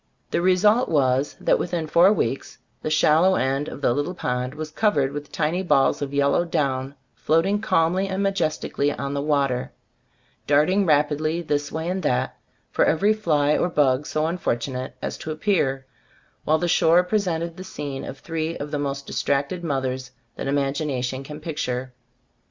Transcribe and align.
The 0.31 0.41
result 0.41 0.89
was, 0.89 1.35
that 1.39 1.59
within 1.59 1.85
four 1.85 2.11
weeks, 2.11 2.57
the 2.81 2.89
shallow 2.89 3.35
end 3.35 3.67
of 3.67 3.81
the 3.81 3.93
little 3.93 4.15
pond 4.15 4.55
was 4.55 4.71
covered 4.71 5.11
with 5.11 5.31
tiny 5.31 5.61
balls 5.61 6.01
of 6.01 6.11
yellow 6.11 6.43
down 6.43 6.95
float 7.13 7.45
ing 7.45 7.61
calmly 7.61 8.07
and 8.07 8.23
majestically 8.23 8.91
on 8.91 9.13
the 9.13 9.21
XTbe 9.21 9.27
stors 9.27 9.45
of 9.45 9.45
As 9.45 9.45
cbt 9.45 9.69
idbooft 9.69 9.69
69 9.69 10.07
water— 10.07 10.43
darting 10.57 10.85
rapidly 10.87 11.41
this 11.43 11.71
way 11.71 11.87
and 11.87 12.01
that, 12.01 12.35
for 12.71 12.83
every 12.85 13.13
fly 13.13 13.55
or 13.55 13.69
bug 13.69 14.07
so 14.07 14.23
unfortu 14.23 14.73
nate 14.73 14.93
as 15.03 15.19
to 15.19 15.29
appear, 15.29 15.85
while 16.45 16.57
the 16.57 16.67
shore 16.67 17.03
pre 17.03 17.19
sented 17.19 17.55
the 17.57 17.63
scene 17.63 18.03
of 18.03 18.17
three 18.17 18.57
of 18.57 18.71
the 18.71 18.79
most 18.79 19.05
distracted 19.05 19.63
mothers 19.63 20.09
that 20.35 20.47
imagination 20.47 21.21
can 21.23 21.39
picture. 21.39 21.93